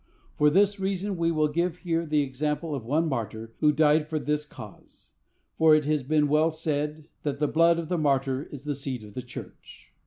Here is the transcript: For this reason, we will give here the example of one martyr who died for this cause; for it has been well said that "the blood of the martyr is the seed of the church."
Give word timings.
For 0.35 0.49
this 0.49 0.79
reason, 0.79 1.15
we 1.15 1.29
will 1.29 1.47
give 1.47 1.77
here 1.85 2.07
the 2.07 2.23
example 2.23 2.73
of 2.73 2.83
one 2.83 3.07
martyr 3.07 3.53
who 3.59 3.71
died 3.71 4.07
for 4.07 4.17
this 4.17 4.47
cause; 4.47 5.11
for 5.59 5.75
it 5.75 5.85
has 5.85 6.01
been 6.01 6.27
well 6.27 6.49
said 6.49 7.07
that 7.21 7.37
"the 7.37 7.47
blood 7.47 7.77
of 7.77 7.87
the 7.87 7.99
martyr 7.99 8.41
is 8.45 8.63
the 8.63 8.73
seed 8.73 9.03
of 9.03 9.13
the 9.13 9.21
church." 9.21 9.93